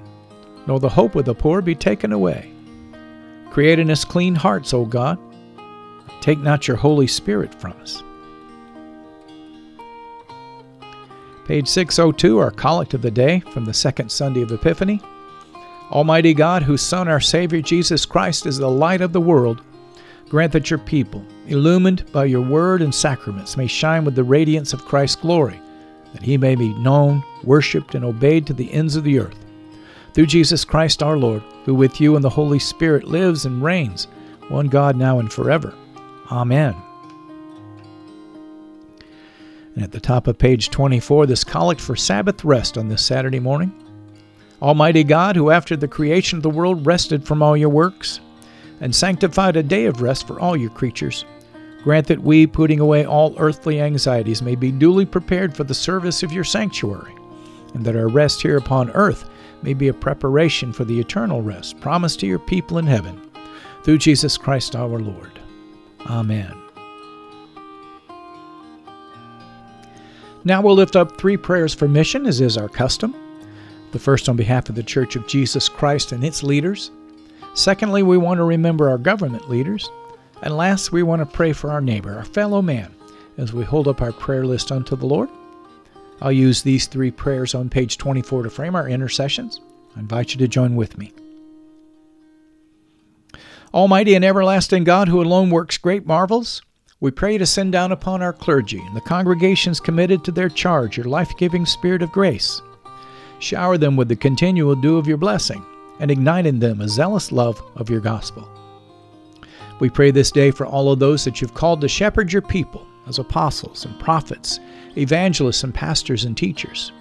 nor 0.67 0.79
the 0.79 0.89
hope 0.89 1.15
of 1.15 1.25
the 1.25 1.35
poor 1.35 1.61
be 1.61 1.75
taken 1.75 2.11
away. 2.11 2.51
Create 3.49 3.79
in 3.79 3.91
us 3.91 4.05
clean 4.05 4.35
hearts, 4.35 4.73
O 4.73 4.85
God. 4.85 5.17
Take 6.21 6.39
not 6.39 6.67
your 6.67 6.77
Holy 6.77 7.07
Spirit 7.07 7.53
from 7.59 7.73
us. 7.81 8.03
Page 11.45 11.67
602, 11.67 12.37
our 12.37 12.51
collect 12.51 12.93
of 12.93 13.01
the 13.01 13.11
day 13.11 13.41
from 13.51 13.65
the 13.65 13.73
second 13.73 14.09
Sunday 14.09 14.41
of 14.41 14.51
Epiphany. 14.51 15.01
Almighty 15.91 16.33
God, 16.33 16.63
whose 16.63 16.81
Son, 16.81 17.09
our 17.09 17.19
Savior 17.19 17.61
Jesus 17.61 18.05
Christ, 18.05 18.45
is 18.45 18.57
the 18.57 18.69
light 18.69 19.01
of 19.01 19.11
the 19.11 19.19
world, 19.19 19.61
grant 20.29 20.53
that 20.53 20.69
your 20.69 20.79
people, 20.79 21.25
illumined 21.47 22.09
by 22.13 22.23
your 22.23 22.47
word 22.47 22.81
and 22.81 22.95
sacraments, 22.95 23.57
may 23.57 23.67
shine 23.67 24.05
with 24.05 24.15
the 24.15 24.23
radiance 24.23 24.71
of 24.71 24.85
Christ's 24.85 25.17
glory, 25.17 25.59
that 26.13 26.23
he 26.23 26.37
may 26.37 26.55
be 26.55 26.73
known, 26.75 27.21
worshiped, 27.43 27.95
and 27.95 28.05
obeyed 28.05 28.47
to 28.47 28.53
the 28.53 28.71
ends 28.71 28.95
of 28.95 29.03
the 29.03 29.19
earth. 29.19 29.40
Through 30.13 30.25
Jesus 30.25 30.65
Christ 30.65 31.01
our 31.01 31.17
Lord, 31.17 31.41
who 31.63 31.73
with 31.73 32.01
you 32.01 32.15
and 32.15 32.23
the 32.23 32.29
Holy 32.29 32.59
Spirit 32.59 33.05
lives 33.05 33.45
and 33.45 33.63
reigns, 33.63 34.07
one 34.49 34.67
God 34.67 34.97
now 34.97 35.19
and 35.19 35.31
forever. 35.31 35.73
Amen. 36.29 36.75
And 39.75 39.83
at 39.85 39.93
the 39.93 40.01
top 40.01 40.27
of 40.27 40.37
page 40.37 40.69
24, 40.69 41.27
this 41.27 41.45
collect 41.45 41.79
for 41.79 41.95
Sabbath 41.95 42.43
rest 42.43 42.77
on 42.77 42.89
this 42.89 43.05
Saturday 43.05 43.39
morning. 43.39 43.73
Almighty 44.61 45.05
God, 45.05 45.37
who 45.37 45.49
after 45.49 45.77
the 45.77 45.87
creation 45.87 46.37
of 46.37 46.43
the 46.43 46.49
world 46.49 46.85
rested 46.85 47.25
from 47.25 47.41
all 47.41 47.55
your 47.55 47.69
works, 47.69 48.19
and 48.81 48.93
sanctified 48.93 49.55
a 49.55 49.63
day 49.63 49.85
of 49.85 50.01
rest 50.01 50.27
for 50.27 50.39
all 50.39 50.57
your 50.57 50.71
creatures, 50.71 51.23
grant 51.83 52.07
that 52.07 52.21
we, 52.21 52.45
putting 52.45 52.79
away 52.79 53.05
all 53.05 53.33
earthly 53.37 53.79
anxieties, 53.79 54.41
may 54.41 54.55
be 54.55 54.71
duly 54.71 55.05
prepared 55.05 55.55
for 55.55 55.63
the 55.63 55.73
service 55.73 56.21
of 56.21 56.33
your 56.33 56.43
sanctuary, 56.43 57.13
and 57.73 57.85
that 57.85 57.95
our 57.95 58.09
rest 58.09 58.41
here 58.41 58.57
upon 58.57 58.91
earth 58.91 59.29
may 59.63 59.73
be 59.73 59.87
a 59.87 59.93
preparation 59.93 60.73
for 60.73 60.85
the 60.85 60.99
eternal 60.99 61.41
rest 61.41 61.79
promised 61.79 62.19
to 62.19 62.27
your 62.27 62.39
people 62.39 62.77
in 62.77 62.87
heaven. 62.87 63.21
Through 63.83 63.99
Jesus 63.99 64.37
Christ 64.37 64.75
our 64.75 64.99
Lord. 64.99 65.39
Amen. 66.05 66.53
Now 70.43 70.61
we'll 70.61 70.75
lift 70.75 70.95
up 70.95 71.17
three 71.17 71.37
prayers 71.37 71.73
for 71.73 71.87
mission, 71.87 72.25
as 72.25 72.41
is 72.41 72.57
our 72.57 72.69
custom. 72.69 73.15
The 73.91 73.99
first 73.99 74.29
on 74.29 74.35
behalf 74.35 74.69
of 74.69 74.75
the 74.75 74.83
Church 74.83 75.15
of 75.15 75.27
Jesus 75.27 75.69
Christ 75.69 76.11
and 76.11 76.23
its 76.23 76.43
leaders. 76.43 76.91
Secondly, 77.53 78.01
we 78.01 78.17
want 78.17 78.37
to 78.37 78.43
remember 78.43 78.89
our 78.89 78.97
government 78.97 79.49
leaders. 79.49 79.89
And 80.41 80.57
last, 80.57 80.91
we 80.91 81.03
want 81.03 81.21
to 81.21 81.25
pray 81.25 81.53
for 81.53 81.69
our 81.69 81.81
neighbor, 81.81 82.15
our 82.15 82.25
fellow 82.25 82.61
man, 82.61 82.95
as 83.37 83.53
we 83.53 83.63
hold 83.63 83.87
up 83.87 84.01
our 84.01 84.13
prayer 84.13 84.45
list 84.45 84.71
unto 84.71 84.95
the 84.95 85.05
Lord. 85.05 85.29
I'll 86.21 86.31
use 86.31 86.61
these 86.61 86.85
three 86.85 87.11
prayers 87.11 87.55
on 87.55 87.69
page 87.69 87.97
24 87.97 88.43
to 88.43 88.49
frame 88.49 88.75
our 88.75 88.87
intercessions. 88.87 89.59
I 89.95 89.99
invite 89.99 90.33
you 90.33 90.37
to 90.39 90.47
join 90.47 90.75
with 90.75 90.97
me. 90.97 91.13
Almighty 93.73 94.15
and 94.15 94.23
everlasting 94.23 94.83
God, 94.83 95.07
who 95.07 95.21
alone 95.21 95.49
works 95.49 95.77
great 95.77 96.05
marvels, 96.05 96.61
we 96.99 97.09
pray 97.09 97.37
to 97.37 97.45
send 97.45 97.71
down 97.71 97.91
upon 97.91 98.21
our 98.21 98.33
clergy 98.33 98.79
and 98.79 98.95
the 98.95 99.01
congregations 99.01 99.79
committed 99.79 100.23
to 100.23 100.31
their 100.31 100.49
charge 100.49 100.97
your 100.97 101.07
life 101.07 101.31
giving 101.37 101.65
spirit 101.65 102.03
of 102.03 102.11
grace. 102.11 102.61
Shower 103.39 103.77
them 103.77 103.95
with 103.95 104.07
the 104.07 104.15
continual 104.15 104.75
dew 104.75 104.97
of 104.97 105.07
your 105.07 105.17
blessing 105.17 105.65
and 105.99 106.11
ignite 106.11 106.45
in 106.45 106.59
them 106.59 106.81
a 106.81 106.87
zealous 106.87 107.31
love 107.31 107.59
of 107.75 107.89
your 107.89 108.01
gospel. 108.01 108.47
We 109.79 109.89
pray 109.89 110.11
this 110.11 110.29
day 110.29 110.51
for 110.51 110.67
all 110.67 110.91
of 110.91 110.99
those 110.99 111.25
that 111.25 111.41
you've 111.41 111.55
called 111.55 111.81
to 111.81 111.87
shepherd 111.87 112.31
your 112.31 112.43
people 112.43 112.85
as 113.07 113.17
apostles 113.17 113.85
and 113.85 113.99
prophets, 113.99 114.59
evangelists 114.97 115.63
and 115.63 115.73
pastors 115.73 116.25
and 116.25 116.35
teachers. 116.35 116.91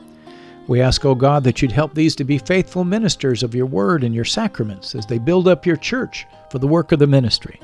We 0.69 0.81
ask, 0.81 1.05
O 1.05 1.15
God, 1.15 1.45
that 1.45 1.61
you'd 1.61 1.73
help 1.73 1.95
these 1.95 2.15
to 2.17 2.25
be 2.25 2.39
faithful 2.39 2.85
ministers 2.85 3.43
of 3.43 3.55
your 3.55 3.67
word 3.67 4.05
and 4.05 4.15
your 4.15 4.25
sacraments 4.25 4.95
as 4.95 5.07
they 5.07 5.19
build 5.19 5.49
up 5.49 5.67
your 5.67 5.77
church 5.77 6.27
for 6.51 6.59
the 6.59 6.69
work 6.69 6.93
of 6.93 6.99
the 6.99 7.07
ministry. 7.07 7.59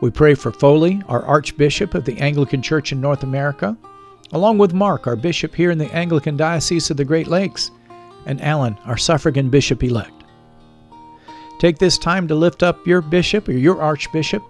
We 0.00 0.10
pray 0.10 0.34
for 0.34 0.52
Foley, 0.52 1.02
our 1.08 1.22
Archbishop 1.24 1.94
of 1.94 2.04
the 2.04 2.18
Anglican 2.18 2.62
Church 2.62 2.92
in 2.92 3.00
North 3.00 3.24
America, 3.24 3.76
along 4.32 4.58
with 4.58 4.72
Mark, 4.72 5.06
our 5.06 5.16
Bishop 5.16 5.54
here 5.54 5.70
in 5.70 5.78
the 5.78 5.92
Anglican 5.92 6.36
Diocese 6.36 6.90
of 6.90 6.96
the 6.96 7.04
Great 7.04 7.26
Lakes, 7.26 7.70
and 8.26 8.40
Alan, 8.40 8.78
our 8.84 8.96
suffragan 8.96 9.50
Bishop 9.50 9.82
elect. 9.82 10.24
Take 11.58 11.78
this 11.78 11.98
time 11.98 12.28
to 12.28 12.34
lift 12.34 12.62
up 12.62 12.86
your 12.86 13.00
bishop 13.00 13.48
or 13.48 13.52
your 13.52 13.82
archbishop 13.82 14.42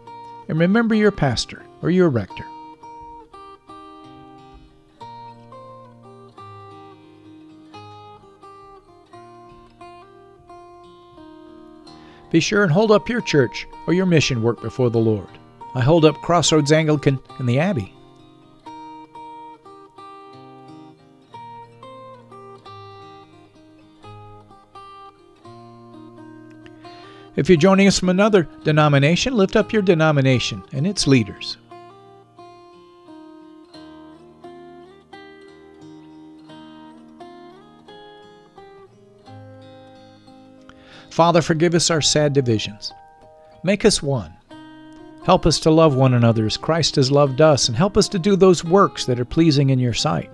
and 0.48 0.58
remember 0.58 0.94
your 0.94 1.10
pastor 1.10 1.64
or 1.80 1.90
your 1.90 2.10
rector. 2.10 2.44
Be 12.30 12.40
sure 12.40 12.62
and 12.62 12.72
hold 12.72 12.90
up 12.90 13.08
your 13.08 13.20
church 13.20 13.66
or 13.86 13.94
your 13.94 14.06
mission 14.06 14.42
work 14.42 14.60
before 14.60 14.90
the 14.90 14.98
Lord. 14.98 15.28
I 15.74 15.80
hold 15.80 16.04
up 16.04 16.20
Crossroads 16.20 16.72
Anglican 16.72 17.18
in 17.38 17.46
the 17.46 17.58
Abbey. 17.58 17.94
If 27.36 27.48
you're 27.48 27.56
joining 27.56 27.86
us 27.86 28.00
from 28.00 28.08
another 28.08 28.48
denomination, 28.64 29.36
lift 29.36 29.54
up 29.54 29.72
your 29.72 29.80
denomination 29.80 30.64
and 30.72 30.86
its 30.86 31.06
leaders. 31.06 31.56
Father, 41.18 41.42
forgive 41.42 41.74
us 41.74 41.90
our 41.90 42.00
sad 42.00 42.33
divisions. 42.33 42.94
Make 43.64 43.85
us 43.85 44.00
one. 44.00 44.37
Help 45.24 45.46
us 45.46 45.59
to 45.59 45.70
love 45.72 45.96
one 45.96 46.14
another 46.14 46.46
as 46.46 46.57
Christ 46.57 46.94
has 46.94 47.11
loved 47.11 47.40
us, 47.40 47.66
and 47.66 47.76
help 47.76 47.96
us 47.96 48.07
to 48.11 48.20
do 48.20 48.37
those 48.37 48.64
works 48.64 49.04
that 49.07 49.18
are 49.18 49.24
pleasing 49.24 49.70
in 49.70 49.81
your 49.81 49.94
sight. 49.94 50.33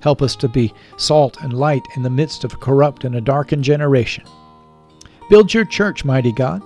Help 0.00 0.20
us 0.20 0.36
to 0.36 0.46
be 0.46 0.74
salt 0.98 1.38
and 1.40 1.54
light 1.54 1.80
in 1.96 2.02
the 2.02 2.10
midst 2.10 2.44
of 2.44 2.52
a 2.52 2.58
corrupt 2.58 3.04
and 3.04 3.16
a 3.16 3.20
darkened 3.22 3.64
generation. 3.64 4.24
Build 5.30 5.54
your 5.54 5.64
church, 5.64 6.04
mighty 6.04 6.32
God, 6.32 6.62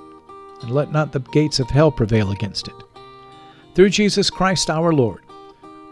and 0.63 0.73
let 0.73 0.91
not 0.91 1.13
the 1.13 1.21
gates 1.21 1.61
of 1.61 1.71
hell 1.71 1.93
prevail 1.93 2.33
against 2.33 2.67
it. 2.67 2.75
Through 3.77 3.91
Jesus 3.91 4.31
Christ 4.31 4.69
our 4.69 4.93
Lord, 4.93 5.23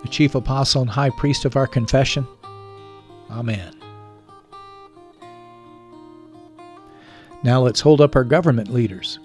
the 0.02 0.08
chief 0.08 0.34
apostle 0.34 0.82
and 0.82 0.90
high 0.90 1.10
priest 1.10 1.44
of 1.44 1.54
our 1.54 1.68
confession. 1.68 2.26
Amen. 3.30 3.75
Now 7.42 7.60
let's 7.60 7.80
hold 7.80 8.00
up 8.00 8.16
our 8.16 8.24
government 8.24 8.72
leaders. 8.72 9.18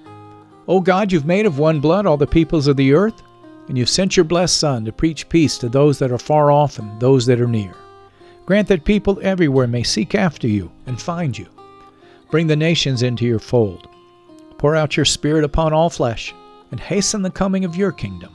O 0.67 0.79
God, 0.79 1.11
you've 1.11 1.25
made 1.25 1.45
of 1.45 1.59
one 1.59 1.79
blood 1.79 2.05
all 2.05 2.17
the 2.17 2.27
peoples 2.27 2.67
of 2.67 2.77
the 2.77 2.93
earth, 2.93 3.21
and 3.67 3.77
you've 3.77 3.89
sent 3.89 4.15
your 4.15 4.23
blessed 4.23 4.57
Son 4.57 4.85
to 4.85 4.91
preach 4.91 5.29
peace 5.29 5.57
to 5.57 5.69
those 5.69 5.99
that 5.99 6.11
are 6.11 6.17
far 6.17 6.51
off 6.51 6.79
and 6.79 6.99
those 6.99 7.25
that 7.25 7.41
are 7.41 7.47
near. 7.47 7.73
Grant 8.45 8.67
that 8.67 8.85
people 8.85 9.19
everywhere 9.21 9.67
may 9.67 9.83
seek 9.83 10.15
after 10.15 10.47
you 10.47 10.71
and 10.85 11.01
find 11.01 11.37
you 11.37 11.47
Bring 12.31 12.47
the 12.47 12.55
nations 12.55 13.03
into 13.03 13.25
your 13.25 13.39
fold. 13.39 13.89
Pour 14.57 14.73
out 14.73 14.95
your 14.95 15.05
Spirit 15.05 15.43
upon 15.43 15.73
all 15.73 15.89
flesh, 15.89 16.33
and 16.71 16.79
hasten 16.79 17.21
the 17.21 17.29
coming 17.29 17.65
of 17.65 17.75
your 17.75 17.91
kingdom. 17.91 18.33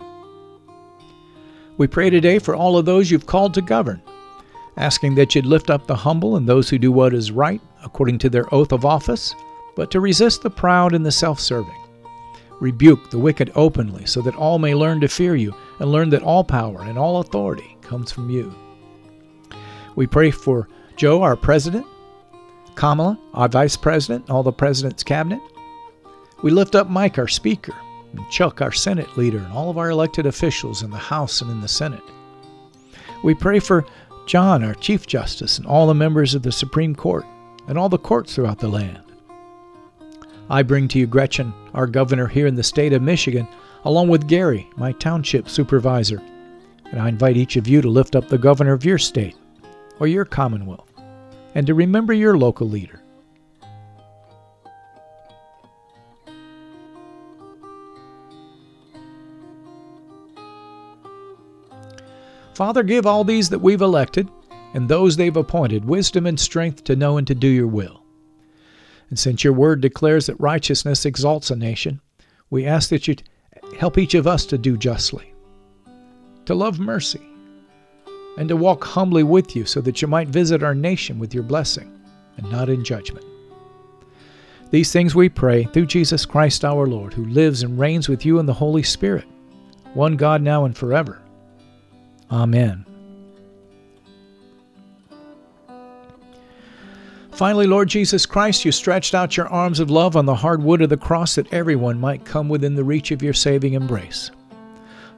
We 1.79 1.87
pray 1.87 2.11
today 2.11 2.39
for 2.39 2.55
all 2.55 2.77
of 2.77 2.85
those 2.85 3.11
you've 3.11 3.25
called 3.25 3.55
to 3.55 3.63
govern, 3.63 4.03
asking 4.77 5.15
that 5.15 5.35
you'd 5.35 5.47
lift 5.47 5.71
up 5.71 5.87
the 5.87 5.97
humble 5.97 6.37
and 6.37 6.47
those 6.47 6.69
who 6.69 6.77
do 6.79 6.93
what 6.93 7.15
is 7.15 7.33
right 7.33 7.61
according 7.83 8.19
to 8.19 8.29
their 8.29 8.55
oath 8.55 8.71
of 8.71 8.85
office, 8.85 9.35
but 9.77 9.91
to 9.93 10.01
resist 10.01 10.43
the 10.43 10.51
proud 10.51 10.95
and 10.95 11.07
the 11.07 11.13
self 11.13 11.39
serving. 11.39 11.81
Rebuke 12.59 13.11
the 13.11 13.19
wicked 13.19 13.53
openly, 13.55 14.07
so 14.07 14.23
that 14.23 14.35
all 14.35 14.59
may 14.59 14.75
learn 14.75 15.01
to 15.03 15.09
fear 15.09 15.37
you 15.37 15.55
and 15.79 15.93
learn 15.93 16.11
that 16.11 16.23
all 16.23 16.43
power 16.43 16.83
and 16.83 16.99
all 16.99 17.21
authority 17.21 17.77
comes 17.83 18.11
from 18.11 18.31
you. 18.31 18.53
We 19.95 20.07
pray 20.07 20.31
for 20.31 20.67
Joe, 20.97 21.23
our 21.23 21.37
president, 21.37 21.87
Kamala, 22.75 23.19
our 23.35 23.49
vice 23.49 23.77
president, 23.77 24.31
all 24.31 24.43
the 24.43 24.53
president's 24.53 25.03
cabinet. 25.03 25.41
We 26.43 26.51
lift 26.51 26.75
up 26.75 26.89
Mike, 26.89 27.19
our 27.19 27.29
speaker, 27.29 27.75
and 28.13 28.31
Chuck, 28.31 28.61
our 28.63 28.73
Senate 28.73 29.17
leader, 29.17 29.39
and 29.39 29.53
all 29.53 29.71
of 29.71 29.79
our 29.79 29.91
elected 29.91 30.27
officials 30.27 30.83
in 30.83 30.91
the 30.91 30.97
House 30.97 31.41
and 31.43 31.51
in 31.51 31.61
the 31.61 31.69
Senate. 31.69 32.03
We 33.23 33.35
pray 33.35 33.59
for 33.59 33.87
John, 34.27 34.65
our 34.65 34.75
Chief 34.75 35.07
Justice, 35.07 35.59
and 35.59 35.67
all 35.67 35.87
the 35.87 35.95
members 35.95 36.35
of 36.35 36.43
the 36.43 36.53
Supreme 36.53 36.95
Court, 36.95 37.25
and 37.69 37.79
all 37.79 37.89
the 37.89 37.99
courts 37.99 38.35
throughout 38.35 38.59
the 38.59 38.69
land. 38.69 39.06
I 40.49 40.63
bring 40.63 40.87
to 40.89 40.99
you 40.99 41.07
Gretchen, 41.07 41.53
our 41.75 41.87
governor 41.89 42.29
here 42.29 42.47
in 42.47 42.55
the 42.55 42.63
state 42.63 42.93
of 42.93 43.03
Michigan, 43.03 43.49
along 43.85 44.09
with 44.09 44.29
Gary, 44.29 44.69
my 44.77 44.93
township 44.93 45.49
supervisor. 45.49 46.23
And 46.85 47.01
I 47.01 47.09
invite 47.09 47.37
each 47.37 47.57
of 47.57 47.67
you 47.67 47.83
to 47.83 47.89
lift 47.89 48.15
up 48.15 48.29
the 48.29 48.39
governor 48.39 48.73
of 48.73 48.85
your 48.85 48.99
state 48.99 49.37
or 49.99 50.07
your 50.07 50.25
commonwealth 50.25 50.93
and 51.57 51.67
to 51.67 51.75
remember 51.75 52.13
your 52.13 52.39
local 52.39 52.69
leader. 52.69 53.03
Father, 62.55 62.83
give 62.83 63.05
all 63.05 63.25
these 63.25 63.51
that 63.51 63.59
we've 63.59 63.83
elected 63.83 64.31
and 64.75 64.89
those 64.89 65.17
they've 65.17 65.37
appointed 65.37 65.85
wisdom 65.85 66.25
and 66.25 66.39
strength 66.39 66.85
to 66.85 66.97
know 66.97 67.19
and 67.19 67.27
to 67.27 67.35
do 67.35 67.49
your 67.49 67.67
will. 67.67 68.06
And 69.09 69.19
since 69.19 69.45
your 69.45 69.53
word 69.53 69.81
declares 69.81 70.27
that 70.27 70.41
righteousness 70.41 71.05
exalts 71.05 71.51
a 71.51 71.57
nation, 71.57 72.01
we 72.51 72.67
ask 72.67 72.91
that 72.91 73.07
you 73.07 73.17
help 73.79 73.99
each 73.99 74.15
of 74.15 74.27
us 74.27 74.47
to 74.47 74.59
do 74.59 74.77
justly, 74.77 75.33
to 76.45 76.55
love 76.55 76.79
mercy, 76.79 77.23
and 78.37 78.49
to 78.49 78.57
walk 78.57 78.85
humbly 78.85 79.23
with 79.23 79.57
you 79.57 79.65
so 79.65 79.81
that 79.81 80.03
you 80.03 80.09
might 80.09 80.29
visit 80.29 80.63
our 80.63 80.75
nation 80.75 81.19
with 81.19 81.33
your 81.33 81.43
blessing 81.43 81.93
and 82.37 82.51
not 82.51 82.69
in 82.69 82.85
judgment. 82.85 83.25
These 84.71 84.93
things 84.93 85.15
we 85.15 85.29
pray 85.29 85.65
through 85.65 85.87
Jesus 85.87 86.27
Christ 86.27 86.65
our 86.65 86.87
Lord, 86.87 87.15
who 87.15 87.25
lives 87.27 87.63
and 87.63 87.79
reigns 87.79 88.09
with 88.09 88.27
you 88.27 88.39
in 88.39 88.47
the 88.47 88.53
Holy 88.53 88.83
Spirit, 88.83 89.25
one 89.95 90.17
God 90.17 90.43
now 90.43 90.65
and 90.65 90.77
forever. 90.77 91.23
Amen. 92.31 92.85
Finally, 97.37 97.67
Lord 97.67 97.87
Jesus 97.87 98.25
Christ, 98.25 98.65
you 98.65 98.73
stretched 98.73 99.15
out 99.15 99.37
your 99.37 99.47
arms 99.49 99.79
of 99.79 99.91
love 99.91 100.17
on 100.17 100.25
the 100.25 100.35
hard 100.35 100.63
wood 100.63 100.81
of 100.81 100.89
the 100.89 100.97
cross 100.97 101.35
that 101.35 101.53
everyone 101.53 102.01
might 102.01 102.25
come 102.25 102.49
within 102.49 102.75
the 102.75 102.83
reach 102.83 103.11
of 103.11 103.23
your 103.23 103.35
saving 103.35 103.75
embrace. 103.75 104.31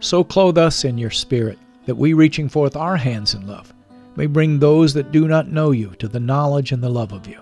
So 0.00 0.24
clothe 0.24 0.58
us 0.58 0.84
in 0.84 0.98
your 0.98 1.12
Spirit, 1.12 1.60
that 1.86 1.94
we, 1.94 2.14
reaching 2.14 2.48
forth 2.48 2.74
our 2.74 2.96
hands 2.96 3.34
in 3.34 3.46
love, 3.46 3.72
may 4.16 4.26
bring 4.26 4.58
those 4.58 4.94
that 4.94 5.12
do 5.12 5.28
not 5.28 5.52
know 5.52 5.70
you 5.70 5.90
to 6.00 6.08
the 6.08 6.18
knowledge 6.18 6.72
and 6.72 6.82
the 6.82 6.88
love 6.88 7.12
of 7.12 7.28
you. 7.28 7.40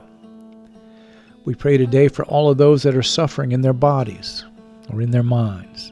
We 1.47 1.55
pray 1.55 1.79
today 1.79 2.09
for 2.09 2.27
all 2.27 2.51
of 2.51 2.59
those 2.59 2.83
that 2.83 2.95
are 2.95 3.03
suffering 3.03 3.53
in 3.53 3.63
their 3.63 3.73
bodies 3.73 4.45
or 4.93 5.01
in 5.01 5.11
their 5.11 5.23
minds, 5.23 5.91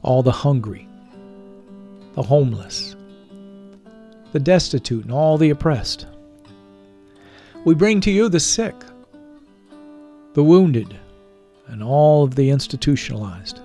all 0.00 0.22
the 0.22 0.32
hungry, 0.32 0.88
the 2.14 2.22
homeless, 2.22 2.96
the 4.32 4.40
destitute, 4.40 5.04
and 5.04 5.12
all 5.12 5.36
the 5.36 5.50
oppressed. 5.50 6.06
We 7.62 7.74
bring 7.74 8.00
to 8.02 8.10
you 8.10 8.30
the 8.30 8.40
sick, 8.40 8.74
the 10.32 10.42
wounded, 10.42 10.96
and 11.66 11.82
all 11.82 12.24
of 12.24 12.34
the 12.34 12.48
institutionalized. 12.48 13.60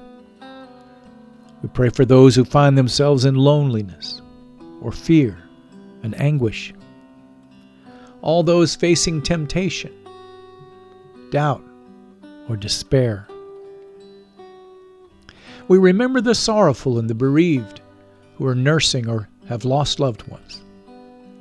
We 1.61 1.69
pray 1.69 1.87
for 1.87 2.03
those 2.03 2.35
who 2.35 2.43
find 2.43 2.77
themselves 2.77 3.23
in 3.23 3.35
loneliness 3.35 4.21
or 4.81 4.91
fear 4.91 5.41
and 6.03 6.19
anguish. 6.19 6.73
All 8.21 8.43
those 8.43 8.75
facing 8.75 9.21
temptation, 9.21 9.93
doubt, 11.29 11.63
or 12.49 12.57
despair. 12.57 13.29
We 15.69 15.77
remember 15.77 16.19
the 16.19 16.35
sorrowful 16.35 16.99
and 16.99 17.09
the 17.09 17.15
bereaved 17.15 17.79
who 18.35 18.45
are 18.45 18.55
nursing 18.55 19.07
or 19.07 19.29
have 19.47 19.63
lost 19.63 20.01
loved 20.01 20.27
ones 20.27 20.64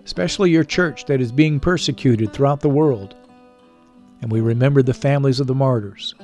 especially 0.05 0.51
your 0.51 0.64
church 0.64 1.07
that 1.07 1.21
is 1.21 1.33
being 1.33 1.59
persecuted 1.59 2.33
throughout 2.33 2.61
the 2.61 2.69
world. 2.69 3.14
And 4.21 4.31
we 4.31 4.40
remember 4.40 4.83
the 4.83 4.95
families 4.95 5.40
of 5.40 5.47
the 5.47 5.55
martyrs. 5.55 6.14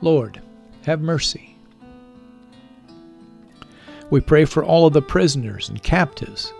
Lord, 0.00 0.40
have 0.82 1.00
mercy. 1.00 1.56
We 4.10 4.20
pray 4.20 4.44
for 4.44 4.62
all 4.62 4.86
of 4.86 4.92
the 4.92 5.02
prisoners 5.02 5.68
and 5.68 5.82
captives, 5.82 6.52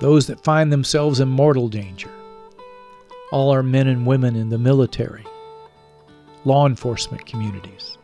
those 0.00 0.26
that 0.26 0.44
find 0.44 0.70
themselves 0.70 1.20
in 1.20 1.28
mortal 1.28 1.68
danger, 1.68 2.10
all 3.32 3.50
our 3.50 3.62
men 3.62 3.88
and 3.88 4.06
women 4.06 4.36
in 4.36 4.50
the 4.50 4.58
military, 4.58 5.24
law 6.44 6.66
enforcement 6.66 7.24
communities, 7.26 7.96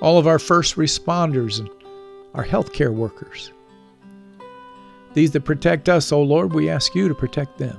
all 0.00 0.18
of 0.18 0.26
our 0.26 0.38
first 0.38 0.76
responders 0.76 1.58
and 1.58 1.68
our 2.34 2.44
healthcare 2.44 2.92
workers, 2.92 3.52
these 5.14 5.30
that 5.32 5.42
protect 5.42 5.88
us, 5.88 6.12
O 6.12 6.22
Lord, 6.22 6.52
we 6.52 6.68
ask 6.68 6.94
you 6.94 7.08
to 7.08 7.14
protect 7.14 7.58
them. 7.58 7.78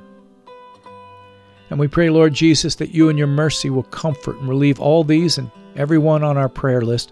And 1.69 1.79
we 1.79 1.87
pray, 1.87 2.09
Lord 2.09 2.33
Jesus, 2.33 2.75
that 2.75 2.93
you 2.93 3.09
in 3.09 3.17
your 3.17 3.27
mercy 3.27 3.69
will 3.69 3.83
comfort 3.83 4.37
and 4.37 4.47
relieve 4.47 4.79
all 4.79 5.03
these 5.03 5.37
and 5.37 5.51
everyone 5.75 6.23
on 6.23 6.37
our 6.37 6.49
prayer 6.49 6.81
list, 6.81 7.11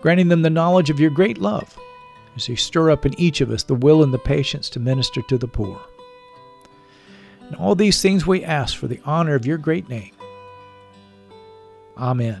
granting 0.00 0.28
them 0.28 0.42
the 0.42 0.50
knowledge 0.50 0.90
of 0.90 1.00
your 1.00 1.10
great 1.10 1.38
love 1.38 1.78
as 2.36 2.48
you 2.48 2.56
stir 2.56 2.90
up 2.90 3.06
in 3.06 3.18
each 3.18 3.40
of 3.40 3.50
us 3.50 3.62
the 3.62 3.74
will 3.74 4.02
and 4.02 4.12
the 4.12 4.18
patience 4.18 4.68
to 4.70 4.80
minister 4.80 5.22
to 5.22 5.38
the 5.38 5.48
poor. 5.48 5.80
And 7.40 7.56
all 7.56 7.74
these 7.74 8.02
things 8.02 8.26
we 8.26 8.44
ask 8.44 8.76
for 8.76 8.86
the 8.86 9.00
honor 9.04 9.34
of 9.34 9.46
your 9.46 9.58
great 9.58 9.88
name. 9.88 10.12
Amen. 11.96 12.40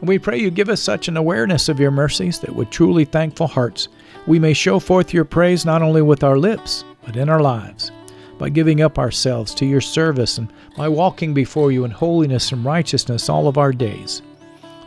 And 0.00 0.08
we 0.08 0.18
pray 0.18 0.38
you 0.38 0.50
give 0.50 0.68
us 0.68 0.80
such 0.80 1.08
an 1.08 1.16
awareness 1.16 1.68
of 1.68 1.80
your 1.80 1.90
mercies 1.90 2.38
that 2.40 2.54
with 2.54 2.70
truly 2.70 3.04
thankful 3.04 3.46
hearts 3.46 3.88
we 4.26 4.38
may 4.38 4.52
show 4.52 4.78
forth 4.78 5.14
your 5.14 5.24
praise 5.24 5.64
not 5.64 5.82
only 5.82 6.02
with 6.02 6.24
our 6.24 6.38
lips, 6.38 6.84
but 7.04 7.16
in 7.16 7.28
our 7.28 7.40
lives, 7.40 7.92
by 8.38 8.48
giving 8.48 8.82
up 8.82 8.98
ourselves 8.98 9.54
to 9.54 9.66
your 9.66 9.80
service 9.80 10.38
and 10.38 10.52
by 10.76 10.88
walking 10.88 11.32
before 11.32 11.70
you 11.72 11.84
in 11.84 11.90
holiness 11.90 12.52
and 12.52 12.64
righteousness 12.64 13.28
all 13.28 13.48
of 13.48 13.56
our 13.56 13.72
days. 13.72 14.22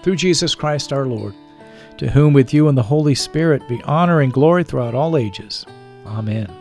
Through 0.04 0.18
Jesus 0.18 0.56
Christ 0.56 0.94
our 0.94 1.06
Lord, 1.06 1.34
to 1.98 2.10
whom 2.10 2.34
with 2.34 2.54
you 2.54 2.68
and 2.68 2.78
the 2.78 2.84
Holy 2.84 3.16
Spirit 3.16 3.68
be 3.68 3.82
honor 3.84 4.22
and 4.22 4.32
glory 4.32 4.64
throughout 4.64 4.96
all 4.96 5.18
ages. 5.18 5.66
Amen. 6.06 6.54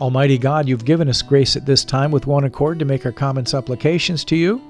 Almighty 0.00 0.38
God, 0.38 0.66
you've 0.66 0.86
given 0.86 1.10
us 1.10 1.20
grace 1.20 1.56
at 1.56 1.66
this 1.66 1.84
time 1.84 2.10
with 2.10 2.26
one 2.26 2.44
accord 2.44 2.78
to 2.78 2.86
make 2.86 3.04
our 3.04 3.12
common 3.12 3.44
supplications 3.44 4.24
to 4.24 4.36
you. 4.36 4.69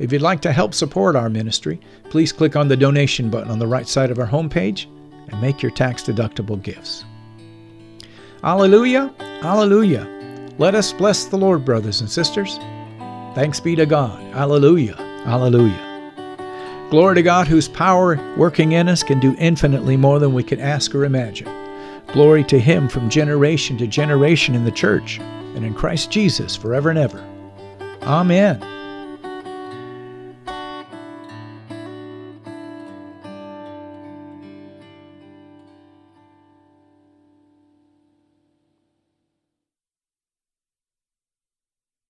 If 0.00 0.12
you'd 0.12 0.22
like 0.22 0.40
to 0.40 0.52
help 0.52 0.72
support 0.72 1.14
our 1.14 1.28
ministry, 1.28 1.78
please 2.08 2.32
click 2.32 2.56
on 2.56 2.68
the 2.68 2.76
donation 2.76 3.28
button 3.28 3.50
on 3.50 3.58
the 3.58 3.66
right 3.66 3.86
side 3.86 4.10
of 4.10 4.18
our 4.18 4.26
homepage 4.26 4.86
and 5.28 5.40
make 5.42 5.60
your 5.60 5.70
tax 5.70 6.02
deductible 6.02 6.60
gifts. 6.60 7.04
Alleluia! 8.42 9.14
Alleluia! 9.42 10.06
Let 10.56 10.74
us 10.74 10.94
bless 10.94 11.26
the 11.26 11.36
Lord, 11.36 11.66
brothers 11.66 12.00
and 12.00 12.10
sisters. 12.10 12.56
Thanks 13.34 13.60
be 13.60 13.76
to 13.76 13.84
God. 13.84 14.18
Alleluia! 14.34 14.96
Alleluia! 15.26 16.88
Glory 16.88 17.16
to 17.16 17.22
God, 17.22 17.46
whose 17.46 17.68
power 17.68 18.18
working 18.38 18.72
in 18.72 18.88
us 18.88 19.02
can 19.02 19.20
do 19.20 19.36
infinitely 19.38 19.98
more 19.98 20.18
than 20.18 20.32
we 20.32 20.42
can 20.42 20.60
ask 20.60 20.94
or 20.94 21.04
imagine. 21.04 21.46
Glory 22.14 22.42
to 22.44 22.58
Him 22.58 22.88
from 22.88 23.10
generation 23.10 23.76
to 23.76 23.86
generation 23.86 24.54
in 24.54 24.64
the 24.64 24.70
church 24.70 25.18
and 25.18 25.62
in 25.62 25.74
Christ 25.74 26.10
Jesus 26.10 26.56
forever 26.56 26.88
and 26.88 26.98
ever. 26.98 27.22
Amen. 28.02 28.79